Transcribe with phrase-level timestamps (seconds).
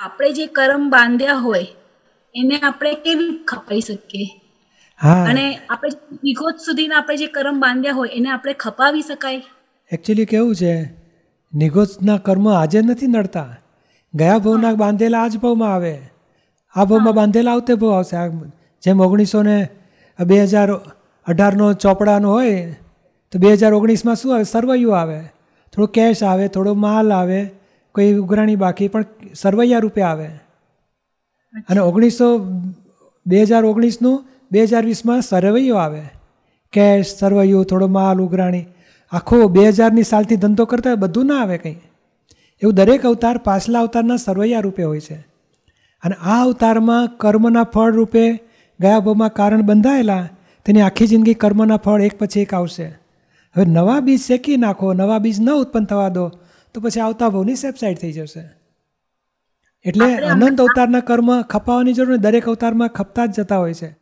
[0.00, 1.66] આપણે જે કર્મ બાંધ્યા હોય
[2.34, 4.28] એને આપણે કેવી ખપાઈ શકીએ?
[5.02, 5.24] હા.
[5.24, 5.90] અને આપણે
[6.24, 9.42] નિગોત સુધીના આપણે જે કર્મ બાંધ્યા હોય એને આપણે ખપાવી શકાય?
[9.92, 10.84] એકચ્યુઅલી કેવું છે
[11.54, 13.56] નિગોજના કર્મ આજે નથી નડતા.
[14.14, 15.98] ગયા ભાવના બાંધેલા આ જ ભાવમાં આવે.
[16.74, 18.16] આ ભાવમાં બાંધેલા આવતે ભાવ આવશે.
[18.16, 18.28] આ
[18.82, 19.68] જેમ ઓગણીસો ને
[20.26, 20.72] બે હજાર
[21.26, 22.76] અઢારનો ચોપડાનો હોય
[23.32, 24.44] તો બે હજાર ઓગણીસમાં શું આવે?
[24.44, 25.20] સરવૈયું આવે.
[25.72, 27.59] થોડો કેશ આવે થોડો માલ આવે.
[27.94, 29.04] કોઈ ઉઘરાણી બાકી પણ
[29.34, 30.26] સરવૈયા રૂપે આવે.
[31.68, 32.38] અને ઓગણીસો
[33.26, 36.02] બે હજાર ઓગણીસનું બે હજાર વીસમાં સરવૈયો આવે.
[36.72, 38.66] કેશ સરવૈયું થોડો માલ ઉઘરાણી.
[39.10, 41.76] આખો બે હજારની સાલથી ધંધો કરતા બધું ના આવે કંઈ.
[42.62, 45.14] એવું દરેક અવતાર પાછલા અવતારના સરવૈયા રૂપે હોય છે.
[46.02, 48.32] અને આ અવતારમાં કર્મના ફળ રૂપે
[48.80, 50.28] ગયા ભાવમાં કારણ બંધાયેલા
[50.66, 52.84] તેની આખી જિંદગી કર્મના ફળ એક પછી એક આવશે.
[53.56, 56.30] હવે નવા બીજ શેકી નાખો નવા બીજ ન ઉત્પન્ન થવા દો.
[56.74, 58.50] તો પછી આવતા ભાવની સેબસાઇડ થઈ જશે.
[59.84, 62.20] એટલે અનંત અવતારના કર્મ ખપાવવાની જરૂર નહીં.
[62.20, 63.99] દરેક અવતારમાં ખપતા જ જતા હોય છે.